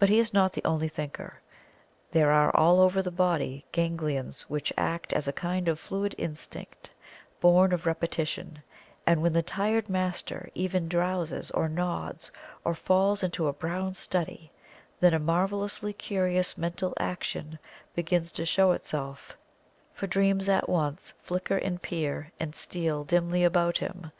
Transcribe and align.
But 0.00 0.08
he 0.08 0.18
is 0.18 0.34
not 0.34 0.52
the 0.52 0.64
only 0.64 0.88
thinker 0.88 1.40
there 2.10 2.32
are 2.32 2.50
all 2.56 2.80
over 2.80 3.00
the 3.00 3.12
body 3.12 3.64
ganglions 3.70 4.42
which 4.48 4.72
act 4.76 5.12
by 5.14 5.20
a 5.24 5.32
kind 5.32 5.68
of 5.68 5.78
fluid 5.78 6.16
instinct, 6.18 6.90
born 7.40 7.70
of 7.72 7.86
repetition, 7.86 8.64
and 9.06 9.22
when 9.22 9.32
the 9.34 9.44
tired 9.44 9.88
master 9.88 10.48
even 10.56 10.88
drowses 10.88 11.52
or 11.52 11.68
nods, 11.68 12.32
or 12.64 12.74
falls 12.74 13.22
into 13.22 13.46
a 13.46 13.52
brown 13.52 13.94
study, 13.94 14.50
then 14.98 15.14
a 15.14 15.20
marvelously 15.20 15.92
curious 15.92 16.58
mental 16.58 16.92
action 16.98 17.60
begins 17.94 18.32
to 18.32 18.44
show 18.44 18.72
itself, 18.72 19.36
for 19.94 20.08
dreams 20.08 20.48
at 20.48 20.68
once 20.68 21.14
flicker 21.22 21.58
and 21.58 21.80
peer 21.80 22.32
and 22.40 22.56
steal 22.56 23.04
dimly 23.04 23.44
about 23.44 23.78
him. 23.78 24.10